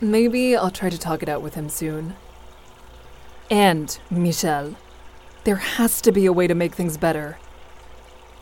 Maybe 0.01 0.55
I'll 0.55 0.69
try 0.69 0.89
to 0.89 0.97
talk 0.97 1.23
it 1.23 1.29
out 1.29 1.41
with 1.41 1.55
him 1.55 1.69
soon. 1.69 2.15
And, 3.49 3.97
Michel, 4.09 4.75
there 5.43 5.55
has 5.55 6.01
to 6.01 6.11
be 6.11 6.25
a 6.25 6.33
way 6.33 6.47
to 6.47 6.55
make 6.55 6.75
things 6.75 6.97
better. 6.97 7.37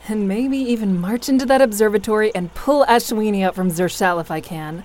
And 0.08 0.28
maybe 0.28 0.58
even 0.58 1.00
march 1.00 1.28
into 1.28 1.46
that 1.46 1.62
observatory 1.62 2.34
and 2.34 2.54
pull 2.54 2.84
Ashwini 2.86 3.42
out 3.42 3.54
from 3.54 3.70
Zershal 3.70 4.20
if 4.20 4.30
I 4.30 4.40
can. 4.40 4.84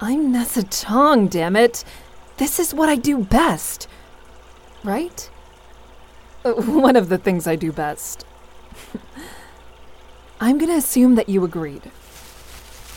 I'm 0.00 0.32
Nessa 0.32 0.62
Cheong, 0.62 1.28
damn 1.28 1.54
it! 1.54 1.84
This 2.38 2.58
is 2.58 2.74
what 2.74 2.88
I 2.88 2.96
do 2.96 3.18
best. 3.18 3.86
Right? 4.82 5.30
One 6.42 6.96
of 6.96 7.08
the 7.08 7.18
things 7.18 7.46
I 7.46 7.54
do 7.54 7.70
best. 7.70 8.26
I'm 10.40 10.58
gonna 10.58 10.74
assume 10.74 11.14
that 11.14 11.28
you 11.28 11.44
agreed. 11.44 11.90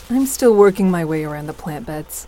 I'm 0.09 0.25
still 0.25 0.55
working 0.55 0.89
my 0.89 1.05
way 1.05 1.23
around 1.23 1.45
the 1.45 1.53
plant 1.53 1.85
beds. 1.85 2.27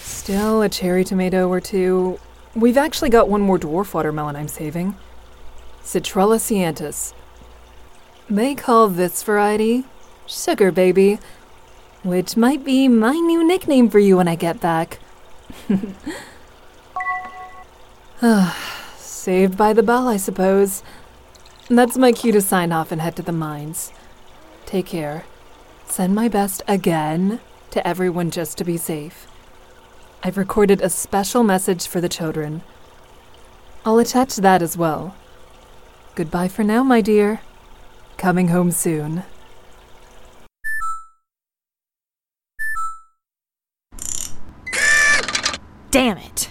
Still 0.00 0.62
a 0.62 0.70
cherry 0.70 1.04
tomato 1.04 1.48
or 1.48 1.60
two. 1.60 2.18
We've 2.54 2.76
actually 2.76 3.10
got 3.10 3.28
one 3.28 3.40
more 3.42 3.58
dwarf 3.58 3.94
watermelon 3.94 4.36
I'm 4.36 4.48
saving. 4.48 4.96
Citrella 5.82 6.38
scientis. 6.38 7.12
They 8.28 8.54
call 8.54 8.88
this 8.88 9.22
variety 9.22 9.84
Sugar 10.26 10.70
Baby, 10.70 11.18
which 12.02 12.36
might 12.36 12.64
be 12.64 12.88
my 12.88 13.12
new 13.12 13.46
nickname 13.46 13.88
for 13.88 13.98
you 13.98 14.16
when 14.18 14.28
I 14.28 14.34
get 14.34 14.60
back. 14.60 14.98
Saved 18.98 19.56
by 19.56 19.72
the 19.72 19.82
bell, 19.82 20.08
I 20.08 20.16
suppose. 20.16 20.82
That's 21.68 21.96
my 21.96 22.12
cue 22.12 22.32
to 22.32 22.40
sign 22.40 22.72
off 22.72 22.92
and 22.92 23.00
head 23.00 23.16
to 23.16 23.22
the 23.22 23.32
mines. 23.32 23.92
Take 24.66 24.86
care. 24.86 25.24
Send 25.86 26.14
my 26.14 26.28
best 26.28 26.62
again 26.68 27.40
to 27.70 27.86
everyone 27.86 28.30
just 28.30 28.58
to 28.58 28.64
be 28.64 28.76
safe. 28.76 29.26
I've 30.22 30.36
recorded 30.36 30.80
a 30.80 30.90
special 30.90 31.42
message 31.42 31.86
for 31.86 32.00
the 32.00 32.08
children. 32.08 32.62
I'll 33.84 33.98
attach 33.98 34.36
that 34.36 34.62
as 34.62 34.76
well. 34.76 35.14
Goodbye 36.16 36.48
for 36.48 36.64
now, 36.64 36.82
my 36.82 37.00
dear. 37.00 37.40
Coming 38.16 38.48
home 38.48 38.72
soon. 38.72 39.22
Damn 45.90 46.18
it. 46.18 46.50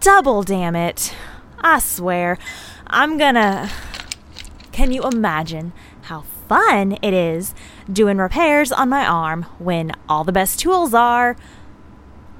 Double 0.00 0.42
damn 0.42 0.74
it. 0.74 1.14
I 1.60 1.78
swear. 1.78 2.38
I'm 2.88 3.16
gonna. 3.16 3.70
Can 4.72 4.90
you 4.90 5.02
imagine 5.04 5.72
how 6.02 6.22
fun 6.48 6.98
it 7.00 7.14
is 7.14 7.54
doing 7.90 8.18
repairs 8.18 8.72
on 8.72 8.88
my 8.88 9.06
arm 9.06 9.44
when 9.58 9.92
all 10.08 10.24
the 10.24 10.32
best 10.32 10.58
tools 10.58 10.92
are. 10.92 11.36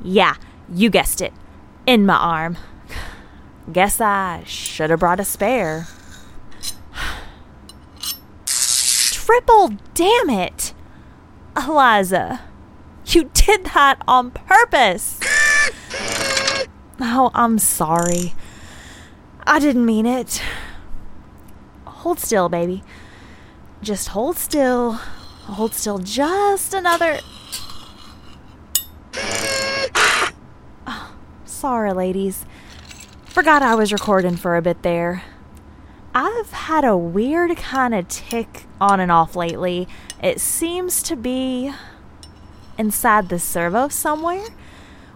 Yeah, 0.02 0.34
you 0.72 0.90
guessed 0.90 1.20
it. 1.20 1.32
In 1.86 2.06
my 2.06 2.16
arm. 2.16 2.58
Guess 3.70 4.00
I 4.00 4.42
should 4.44 4.90
have 4.90 5.00
brought 5.00 5.20
a 5.20 5.24
spare. 5.24 5.86
Triple 8.44 9.74
damn 9.94 10.30
it! 10.30 10.74
Eliza, 11.56 12.40
you 13.06 13.30
did 13.32 13.66
that 13.66 14.02
on 14.08 14.32
purpose! 14.32 15.20
Oh, 17.00 17.30
I'm 17.34 17.58
sorry. 17.58 18.34
I 19.46 19.58
didn't 19.58 19.86
mean 19.86 20.06
it. 20.06 20.42
Hold 21.84 22.18
still, 22.18 22.48
baby. 22.48 22.82
Just 23.80 24.08
hold 24.08 24.36
still. 24.36 24.92
Hold 24.92 25.74
still 25.74 25.98
just 25.98 26.74
another. 26.74 27.20
Sorry, 31.62 31.92
ladies. 31.92 32.44
Forgot 33.24 33.62
I 33.62 33.76
was 33.76 33.92
recording 33.92 34.34
for 34.34 34.56
a 34.56 34.62
bit 34.62 34.82
there. 34.82 35.22
I've 36.12 36.50
had 36.50 36.84
a 36.84 36.96
weird 36.96 37.56
kind 37.56 37.94
of 37.94 38.08
tick 38.08 38.66
on 38.80 38.98
and 38.98 39.12
off 39.12 39.36
lately. 39.36 39.86
It 40.20 40.40
seems 40.40 41.04
to 41.04 41.14
be 41.14 41.72
inside 42.76 43.28
the 43.28 43.38
servo 43.38 43.86
somewhere, 43.86 44.44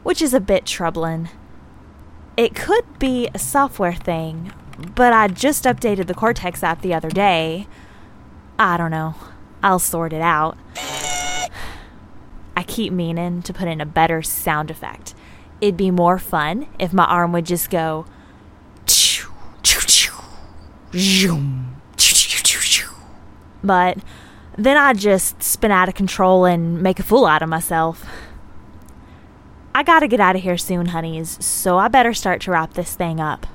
which 0.05 0.23
is 0.23 0.33
a 0.33 0.39
bit 0.39 0.67
troubling. 0.67 1.31
It 2.37 2.55
could 2.55 3.01
be 3.01 3.29
a 3.35 3.41
software 3.41 3.95
thing, 3.95 4.53
but 4.95 5.13
I 5.13 5.27
just 5.27 5.65
updated 5.65 6.07
the 6.07 6.15
Cortex 6.15 6.63
app 6.63 6.81
the 6.81 6.95
other 6.95 7.11
day. 7.11 7.67
I 8.57 8.77
don't 8.77 8.93
know. 8.93 9.17
I'll 9.65 9.81
sort 9.81 10.13
it 10.13 10.23
out. 10.23 10.57
I 12.57 12.63
keep 12.65 12.93
meaning 12.93 13.43
to 13.43 13.53
put 13.53 13.67
in 13.67 13.81
a 13.81 13.85
better 13.87 14.23
sound 14.23 14.71
effect. 14.71 15.13
It'd 15.61 15.77
be 15.77 15.91
more 15.91 16.19
fun 16.19 16.67
if 16.79 16.93
my 16.93 17.05
arm 17.05 17.33
would 17.33 17.47
just 17.47 17.71
go. 17.71 18.07
But 23.63 23.99
then 24.57 24.77
I'd 24.77 24.99
just 24.99 25.43
spin 25.43 25.71
out 25.71 25.89
of 25.89 25.95
control 25.95 26.45
and 26.45 26.83
make 26.83 26.99
a 26.99 27.03
fool 27.03 27.27
out 27.27 27.43
of 27.43 27.49
myself. 27.49 28.07
I 29.75 29.83
gotta 29.83 30.09
get 30.09 30.21
out 30.21 30.37
of 30.37 30.43
here 30.43 30.57
soon, 30.57 30.87
honeys, 30.87 31.45
so 31.45 31.77
I 31.77 31.89
better 31.89 32.15
start 32.15 32.41
to 32.43 32.51
wrap 32.51 32.75
this 32.75 32.95
thing 32.95 33.21
up. 33.21 33.47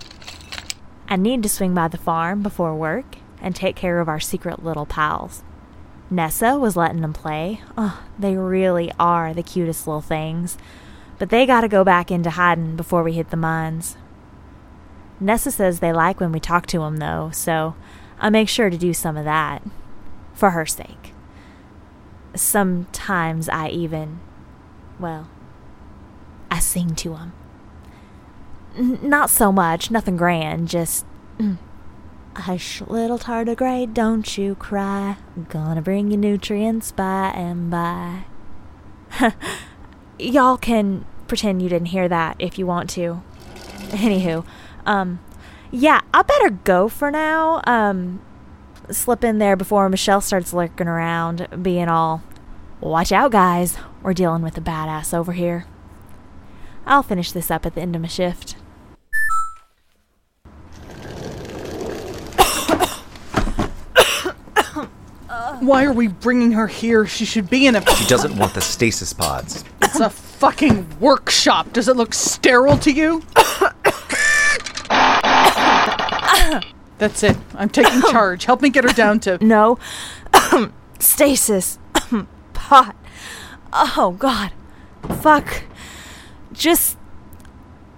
I 1.08 1.16
need 1.16 1.42
to 1.44 1.50
swing 1.50 1.74
by 1.74 1.88
the 1.88 1.98
farm 1.98 2.44
before 2.44 2.76
work 2.76 3.16
and 3.42 3.56
take 3.56 3.76
care 3.76 4.00
of 4.00 4.08
our 4.08 4.20
secret 4.20 4.64
little 4.64 4.86
pals. 4.86 5.44
Nessa 6.12 6.60
was 6.60 6.76
letting 6.76 7.02
them 7.02 7.14
play. 7.14 7.62
Oh, 7.78 8.04
they 8.20 8.36
really 8.38 8.92
are 9.00 9.34
the 9.34 9.42
cutest 9.42 9.88
little 9.88 10.02
things. 10.02 10.58
But 11.22 11.30
they 11.30 11.46
gotta 11.46 11.68
go 11.68 11.84
back 11.84 12.10
into 12.10 12.32
hiding 12.32 12.76
before 12.76 13.04
we 13.04 13.14
hit 13.14 13.30
the 13.30 13.38
mines. 13.38 13.96
Nessa 15.20 15.52
says 15.52 15.80
they 15.80 15.94
like 15.94 16.20
when 16.20 16.32
we 16.32 16.40
talk 16.40 16.66
to 16.66 16.80
them, 16.80 16.98
though, 16.98 17.30
so 17.32 17.76
I 18.20 18.32
make 18.32 18.50
sure 18.50 18.72
to 18.72 18.78
do 18.78 18.92
some 18.92 19.16
of 19.16 19.26
that. 19.26 19.62
For 20.34 20.50
her 20.50 20.66
sake. 20.66 21.14
Sometimes 22.34 23.50
I 23.50 23.68
even, 23.70 24.20
well, 25.00 25.30
I 26.50 26.58
sing 26.58 26.96
to 26.96 27.10
them. 27.10 27.34
N- 28.76 28.98
not 29.04 29.30
so 29.30 29.52
much, 29.52 29.92
nothing 29.92 30.18
grand, 30.18 30.70
just. 30.70 31.06
Hush, 32.36 32.82
little 32.82 33.20
tardigrade, 33.20 33.94
don't 33.94 34.40
you 34.40 34.56
cry. 34.56 35.18
Gonna 35.50 35.84
bring 35.84 36.10
you 36.10 36.18
nutrients 36.18 36.92
by 36.92 37.32
and 37.36 37.70
by. 37.70 38.24
Y'all 40.18 40.58
can 40.58 41.06
pretend 41.32 41.62
you 41.62 41.70
didn't 41.70 41.88
hear 41.88 42.10
that 42.10 42.36
if 42.40 42.60
you 42.60 42.66
want 42.66 42.90
to. 42.90 43.22
Anywho, 43.92 44.46
um, 44.86 45.22
yeah, 45.72 46.02
I 46.14 46.24
better 46.24 46.50
go 46.50 46.90
for 46.90 47.10
now. 47.10 47.62
Um, 47.66 48.22
slip 48.90 49.24
in 49.24 49.38
there 49.38 49.56
before 49.56 49.88
Michel 49.88 50.20
starts 50.20 50.52
lurking 50.52 50.90
around, 50.90 51.48
being 51.64 51.88
all, 51.88 52.22
watch 52.82 53.14
out, 53.14 53.32
guys. 53.32 53.78
We're 54.04 54.14
dealing 54.14 54.42
with 54.42 54.58
a 54.58 54.62
badass 54.62 55.14
over 55.14 55.32
here. 55.32 55.68
I'll 56.86 57.02
finish 57.02 57.32
this 57.32 57.50
up 57.50 57.66
at 57.66 57.76
the 57.76 57.82
end 57.82 57.96
of 57.96 58.02
my 58.02 58.10
shift. 58.10 58.58
Why 65.62 65.86
are 65.86 65.94
we 65.94 66.10
bringing 66.10 66.52
her 66.52 66.68
here? 66.68 67.06
She 67.06 67.24
should 67.24 67.50
be 67.50 67.68
in 67.68 67.78
a. 67.78 67.96
She 67.96 68.06
doesn't 68.08 68.36
want 68.36 68.54
the 68.54 68.60
stasis 68.60 69.14
pods. 69.14 69.64
It's 69.82 70.00
a 70.02 70.12
fucking 70.42 71.00
workshop. 71.00 71.72
Does 71.72 71.88
it 71.88 71.96
look 71.96 72.16
sterile 72.16 72.76
to 72.80 72.92
you? 72.92 73.22
That's 76.98 77.22
it. 77.22 77.38
I'm 77.54 77.70
taking 77.70 78.02
charge. 78.10 78.46
Help 78.46 78.64
me 78.64 78.72
get 78.72 78.84
her 78.84 78.92
down 78.92 79.20
to. 79.20 79.38
No. 79.46 79.78
Stasis. 81.00 81.78
Pot. 82.54 82.96
Oh, 83.72 84.16
God. 84.18 84.52
Fuck. 85.22 85.66
Just 86.52 86.98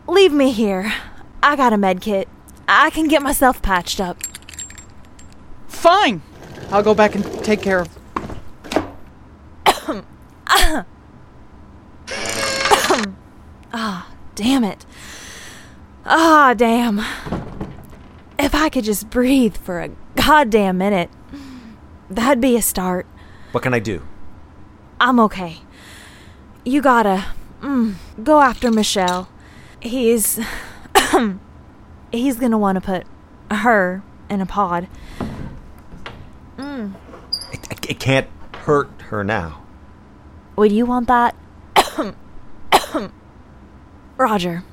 leave 0.06 0.34
me 0.34 0.52
here. 0.52 0.94
I 1.42 1.56
got 1.56 1.72
a 1.72 1.78
med 1.78 2.02
kit. 2.02 2.28
I 2.68 2.90
can 2.90 3.08
get 3.08 3.22
myself 3.22 3.62
patched 3.62 4.02
up. 4.02 4.18
Fine. 5.70 6.22
I'll 6.72 6.84
go 6.84 6.94
back 6.94 7.16
and 7.16 7.24
take 7.42 7.62
care 7.62 7.80
of. 7.80 7.90
Ah. 10.46 10.86
Ah, 13.74 14.14
damn 14.36 14.64
it. 14.64 14.86
Ah, 16.06 16.54
damn. 16.56 17.00
If 18.38 18.54
I 18.54 18.70
could 18.70 18.84
just 18.84 19.10
breathe 19.10 19.58
for 19.58 19.82
a 19.82 19.90
goddamn 20.16 20.78
minute, 20.78 21.10
that'd 22.10 22.40
be 22.40 22.56
a 22.56 22.62
start. 22.62 23.08
What 23.52 23.64
can 23.64 23.74
I 23.74 23.80
do? 23.80 24.04
I'm 25.00 25.20
okay. 25.22 25.58
You 26.64 26.82
gotta 26.82 27.26
mm, 27.62 27.96
go 28.24 28.42
after 28.42 28.72
Michel. 28.72 29.28
He's 29.82 30.40
he's 32.12 32.38
gonna 32.38 32.58
want 32.58 32.76
to 32.76 32.82
put 32.82 33.06
her 33.52 34.04
in 34.30 34.40
a 34.40 34.46
pod. 34.46 34.88
It, 37.52 37.90
it 37.90 38.00
can't 38.00 38.28
hurt 38.54 38.90
her 39.10 39.24
now. 39.24 39.62
Would 40.56 40.72
you 40.72 40.86
want 40.86 41.08
that? 41.08 41.36
Roger. 44.24 44.64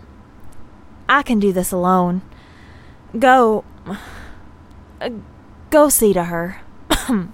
I 1.09 1.23
can 1.23 1.41
do 1.41 1.53
this 1.53 1.73
alone. 1.73 2.23
Go. 3.19 3.65
uh, 5.01 5.11
Go 5.71 5.89
see 5.89 6.13
to 6.13 6.25
her. 6.25 6.61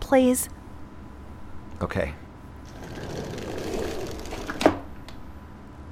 Please. 0.00 0.48
Okay. 1.82 2.14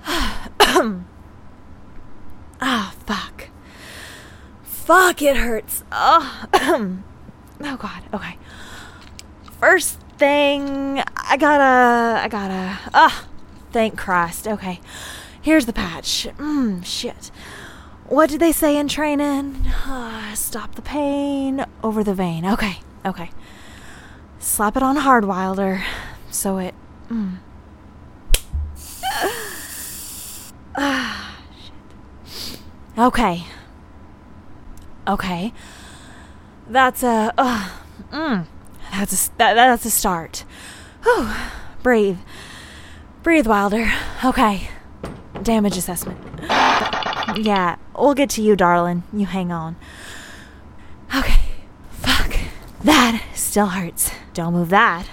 Ah, 2.65 2.95
fuck. 3.07 3.49
Fuck, 4.63 5.21
it 5.23 5.37
hurts. 5.37 5.83
Oh, 5.91 6.47
oh 6.55 7.77
God. 7.77 8.03
Okay. 8.15 8.37
First 9.59 9.99
thing, 10.19 11.03
I 11.17 11.37
gotta, 11.37 12.21
I 12.23 12.29
gotta. 12.29 12.79
Ah, 12.95 13.27
thank 13.73 13.99
Christ. 13.99 14.47
Okay, 14.47 14.81
here's 15.43 15.67
the 15.67 15.73
patch. 15.73 16.27
Mm, 16.39 16.85
shit. 16.85 17.31
What 18.07 18.31
did 18.31 18.41
they 18.41 18.53
say 18.53 18.77
in 18.77 18.89
training? 18.89 19.67
Ah, 19.85 20.33
stop 20.35 20.75
the 20.75 20.83
pain 20.83 21.65
over 21.83 22.03
the 22.03 22.15
vein. 22.15 22.47
Okay, 22.47 22.79
okay. 23.05 23.31
Slap 24.39 24.77
it 24.77 24.83
on 24.83 24.97
hard, 24.97 25.25
Wilder, 25.25 25.85
so 26.31 26.59
it. 26.59 26.75
Mm. 27.09 27.39
Ah, 30.75 31.37
shit. 31.59 32.59
Okay. 32.99 33.45
Okay. 35.07 35.53
That's 36.69 37.03
a. 37.03 37.33
Uh, 37.37 37.69
mm, 38.11 38.47
that's 38.91 39.29
a 39.29 39.31
that, 39.39 39.55
that's 39.55 39.85
a 39.85 39.91
start. 39.91 40.45
Whew. 41.03 41.29
Breathe. 41.83 42.19
Breathe, 43.23 43.47
Wilder. 43.47 43.93
Okay. 44.25 44.69
Damage 45.43 45.77
assessment. 45.77 46.19
Yeah, 47.37 47.77
we'll 47.97 48.15
get 48.15 48.31
to 48.31 48.43
you, 48.43 48.57
darling. 48.57 49.03
You 49.13 49.27
hang 49.27 49.51
on. 49.51 49.77
Okay. 51.15 51.41
Fuck. 51.91 52.37
That 52.85 53.23
still 53.35 53.67
hurts. 53.67 54.11
Don't 54.35 54.53
move 54.53 54.69
that. 54.69 55.07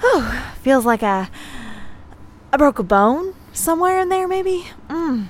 Whew. 0.00 0.24
Feels 0.62 0.84
like 0.84 1.02
a. 1.02 1.30
I 2.52 2.56
broke 2.56 2.78
a 2.78 2.82
bone 2.82 3.34
somewhere 3.52 4.00
in 4.00 4.08
there, 4.08 4.28
maybe? 4.28 4.66
Mm. 4.88 5.28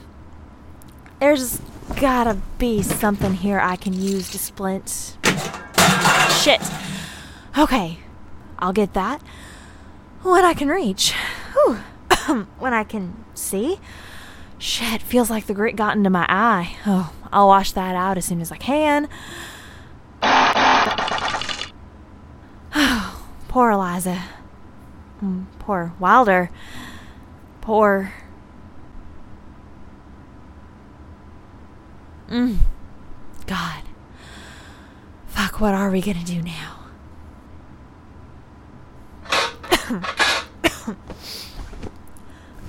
There's 1.20 1.60
gotta 2.00 2.38
be 2.58 2.82
something 2.82 3.34
here 3.34 3.60
I 3.60 3.76
can 3.76 3.92
use 3.92 4.30
to 4.30 4.38
splint. 4.38 5.16
Shit. 6.42 6.60
Okay. 7.56 7.98
I'll 8.58 8.72
get 8.72 8.94
that. 8.94 9.22
When 10.22 10.44
I 10.44 10.54
can 10.54 10.68
reach. 10.68 11.14
When 12.58 12.72
I 12.72 12.84
can 12.84 13.24
see. 13.34 13.78
Shit, 14.62 15.02
feels 15.02 15.28
like 15.28 15.46
the 15.46 15.54
grit 15.54 15.74
got 15.74 15.96
into 15.96 16.08
my 16.08 16.24
eye. 16.28 16.76
Oh, 16.86 17.12
I'll 17.32 17.48
wash 17.48 17.72
that 17.72 17.96
out 17.96 18.16
as 18.16 18.24
soon 18.24 18.40
as 18.40 18.52
I 18.52 18.56
can. 18.56 19.08
Oh, 22.72 23.26
poor 23.48 23.72
Eliza. 23.72 24.22
Mm, 25.20 25.46
Poor 25.58 25.92
Wilder. 25.98 26.48
Poor. 27.60 28.12
Mm. 32.28 32.58
God. 33.46 33.82
Fuck, 35.26 35.60
what 35.60 35.74
are 35.74 35.90
we 35.90 36.00
gonna 36.00 36.22
do 36.22 36.40
now? 36.40 36.78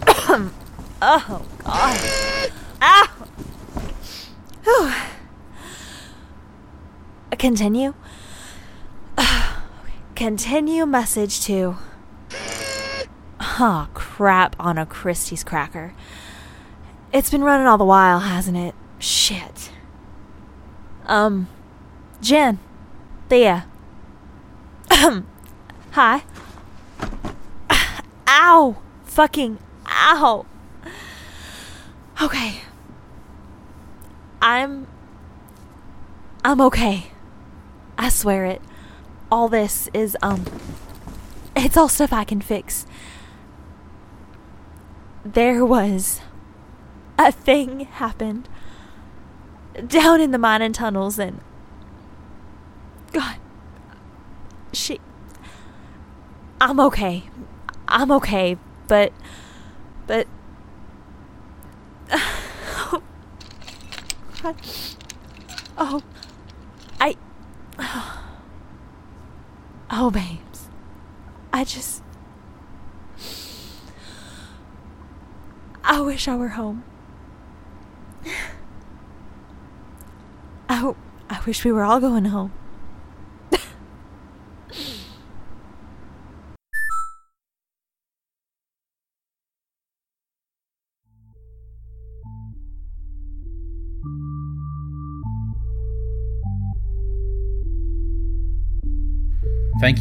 oh, 1.03 1.45
Ah. 1.65 2.47
Ah. 2.81 3.13
Oh. 4.65 5.09
Ow! 7.31 7.37
Continue. 7.37 7.93
Continue 10.15 10.85
message 10.85 11.41
to. 11.41 11.77
Oh, 13.59 13.87
crap 13.93 14.55
on 14.59 14.77
a 14.77 14.85
Christie's 14.85 15.43
cracker. 15.43 15.93
It's 17.11 17.29
been 17.29 17.43
running 17.43 17.67
all 17.67 17.77
the 17.77 17.85
while, 17.85 18.19
hasn't 18.19 18.57
it? 18.57 18.73
Shit. 18.97 19.71
Um, 21.05 21.47
Jen, 22.21 22.59
Thea. 23.29 23.65
Hi. 25.91 26.23
Ow! 28.27 28.77
Fucking 29.03 29.59
ow! 29.87 30.45
Okay. 32.23 32.61
I'm. 34.41 34.87
I'm 36.45 36.61
okay. 36.61 37.11
I 37.97 38.07
swear 38.07 38.45
it. 38.45 38.61
All 39.29 39.49
this 39.49 39.89
is, 39.93 40.15
um. 40.21 40.45
It's 41.53 41.75
all 41.75 41.89
stuff 41.89 42.13
I 42.13 42.23
can 42.23 42.39
fix. 42.39 42.85
There 45.25 45.65
was. 45.65 46.21
A 47.19 47.29
thing 47.29 47.81
happened. 47.81 48.47
Down 49.85 50.21
in 50.21 50.31
the 50.31 50.37
mining 50.37 50.71
tunnels 50.71 51.19
and. 51.19 51.41
God. 53.11 53.35
She. 54.71 55.01
I'm 56.61 56.79
okay. 56.79 57.25
I'm 57.89 58.13
okay, 58.13 58.55
but. 58.87 59.11
But. 60.07 60.25
God. 64.43 64.55
Oh. 65.77 66.01
I. 66.99 67.15
Oh, 69.95 70.09
babes. 70.09 70.69
I 71.51 71.63
just. 71.63 72.01
I 75.83 76.01
wish 76.01 76.27
I 76.27 76.35
were 76.35 76.47
home. 76.47 76.83
I, 80.69 80.95
I 81.29 81.39
wish 81.45 81.63
we 81.63 81.71
were 81.71 81.83
all 81.83 81.99
going 81.99 82.25
home. 82.25 82.53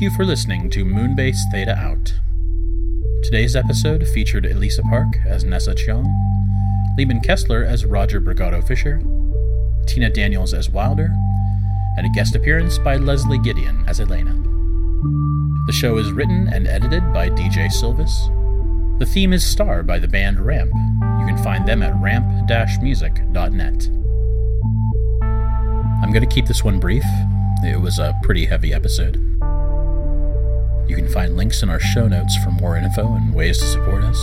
You 0.02 0.10
for 0.10 0.24
listening 0.24 0.68
to 0.70 0.84
Moonbase 0.84 1.38
Theta 1.52 1.78
Out. 1.78 2.14
Today's 3.22 3.54
episode 3.54 4.04
featured 4.08 4.44
Elissa 4.46 4.82
Park 4.82 5.16
as 5.24 5.44
Nessa 5.44 5.76
Cheong, 5.76 6.08
Leeman 6.98 7.22
Kessler 7.22 7.62
as 7.62 7.84
Roger 7.84 8.20
Bragado-Fischer, 8.20 9.00
Tina 9.86 10.10
Daniels 10.10 10.54
as 10.54 10.68
Wilder, 10.68 11.14
and 11.96 12.04
a 12.04 12.10
guest 12.16 12.34
appearance 12.34 12.78
by 12.78 12.96
Leslie 12.96 13.38
Gideon 13.38 13.84
as 13.86 14.00
Elena. 14.00 14.32
The 15.68 15.72
show 15.72 15.98
is 15.98 16.10
written 16.10 16.48
and 16.52 16.66
edited 16.66 17.12
by 17.12 17.30
DJ 17.30 17.68
Sylvis. 17.68 18.10
The 18.98 19.06
theme 19.06 19.32
is 19.32 19.46
Star 19.46 19.84
by 19.84 20.00
the 20.00 20.08
band 20.08 20.40
Ramp. 20.40 20.72
You 20.74 21.26
can 21.28 21.38
find 21.44 21.64
them 21.64 21.80
at 21.80 21.94
ramp-music.net. 22.02 23.88
I'm 26.02 26.10
going 26.10 26.28
to 26.28 26.34
keep 26.34 26.46
this 26.46 26.64
one 26.64 26.80
brief. 26.80 27.04
It 27.62 27.80
was 27.80 28.00
a 28.00 28.18
pretty 28.24 28.46
heavy 28.46 28.74
episode. 28.74 29.32
You 30.88 30.96
can 30.96 31.08
find 31.08 31.36
links 31.36 31.62
in 31.62 31.70
our 31.70 31.80
show 31.80 32.08
notes 32.08 32.36
for 32.44 32.50
more 32.50 32.76
info 32.76 33.14
and 33.14 33.34
ways 33.34 33.58
to 33.58 33.64
support 33.66 34.04
us. 34.04 34.20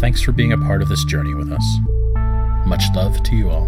Thanks 0.00 0.22
for 0.22 0.32
being 0.32 0.52
a 0.52 0.58
part 0.58 0.82
of 0.82 0.88
this 0.88 1.04
journey 1.04 1.34
with 1.34 1.50
us. 1.50 1.64
Much 2.66 2.84
love 2.94 3.22
to 3.22 3.34
you 3.34 3.50
all. 3.50 3.66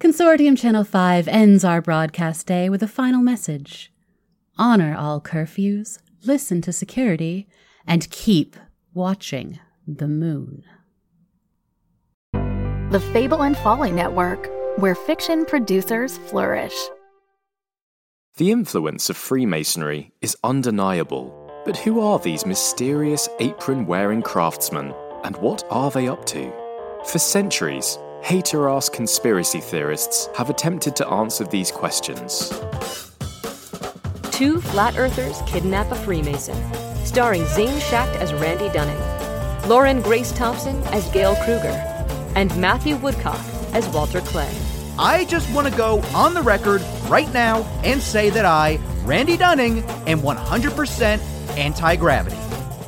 Consortium 0.00 0.56
Channel 0.56 0.84
5 0.84 1.28
ends 1.28 1.64
our 1.64 1.80
broadcast 1.80 2.46
day 2.46 2.68
with 2.68 2.82
a 2.82 2.88
final 2.88 3.22
message 3.22 3.90
Honor 4.56 4.94
all 4.96 5.20
curfews, 5.20 5.98
listen 6.24 6.60
to 6.62 6.72
security, 6.72 7.48
and 7.86 8.10
keep 8.10 8.56
watching 8.92 9.58
the 9.86 10.08
moon. 10.08 10.64
The 12.32 13.00
Fable 13.12 13.42
and 13.42 13.56
Folly 13.56 13.90
Network, 13.90 14.48
where 14.78 14.94
fiction 14.94 15.44
producers 15.44 16.18
flourish. 16.18 16.74
The 18.36 18.50
influence 18.50 19.10
of 19.10 19.16
Freemasonry 19.16 20.12
is 20.20 20.36
undeniable, 20.42 21.32
but 21.64 21.76
who 21.76 22.00
are 22.00 22.18
these 22.18 22.46
mysterious 22.46 23.28
apron 23.40 23.86
wearing 23.86 24.22
craftsmen, 24.22 24.94
and 25.24 25.36
what 25.36 25.64
are 25.70 25.90
they 25.90 26.08
up 26.08 26.24
to? 26.26 26.52
For 27.06 27.18
centuries, 27.18 27.98
hater 28.22 28.68
ass 28.68 28.88
conspiracy 28.88 29.60
theorists 29.60 30.28
have 30.36 30.50
attempted 30.50 30.96
to 30.96 31.08
answer 31.08 31.44
these 31.44 31.70
questions. 31.70 32.48
Two 34.30 34.60
Flat 34.60 34.96
Earthers 34.98 35.40
Kidnap 35.46 35.92
a 35.92 35.94
Freemason, 35.96 36.56
starring 37.14 37.46
Zane 37.46 37.78
Schacht 37.78 38.12
as 38.16 38.34
Randy 38.34 38.68
Dunning, 38.70 38.98
Lauren 39.68 40.02
Grace 40.02 40.32
Thompson 40.32 40.82
as 40.88 41.08
Gail 41.10 41.36
Kruger, 41.36 41.80
and 42.34 42.50
Matthew 42.60 42.96
Woodcock 42.96 43.38
as 43.72 43.86
Walter 43.90 44.20
Clay. 44.22 44.52
I 44.98 45.24
just 45.26 45.48
want 45.54 45.68
to 45.68 45.76
go 45.76 46.00
on 46.12 46.34
the 46.34 46.42
record 46.42 46.82
right 47.08 47.32
now 47.32 47.62
and 47.84 48.02
say 48.02 48.30
that 48.30 48.44
I, 48.44 48.80
Randy 49.04 49.36
Dunning, 49.36 49.84
am 50.08 50.22
100% 50.22 51.20
anti 51.56 51.94
gravity. 51.94 52.36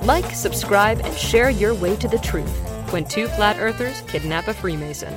Like, 0.05 0.35
subscribe, 0.35 1.03
and 1.05 1.17
share 1.17 1.51
your 1.51 1.77
way 1.77 1.95
to 1.95 2.09
the 2.09 2.19
truth 2.19 2.51
when 2.91 3.05
two 3.05 3.29
Flat 3.29 3.61
Earthers 3.61 4.01
kidnap 4.09 4.49
a 4.49 4.55
Freemason. 4.55 5.17